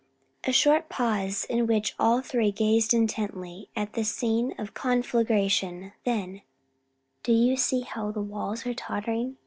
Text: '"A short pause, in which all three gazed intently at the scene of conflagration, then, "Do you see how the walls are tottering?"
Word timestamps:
'"A 0.47 0.51
short 0.51 0.89
pause, 0.89 1.45
in 1.47 1.67
which 1.67 1.93
all 1.99 2.21
three 2.23 2.49
gazed 2.51 2.91
intently 2.91 3.69
at 3.75 3.93
the 3.93 4.03
scene 4.03 4.55
of 4.57 4.73
conflagration, 4.73 5.93
then, 6.05 6.41
"Do 7.21 7.31
you 7.33 7.55
see 7.55 7.81
how 7.81 8.09
the 8.09 8.19
walls 8.19 8.65
are 8.65 8.73
tottering?" 8.73 9.37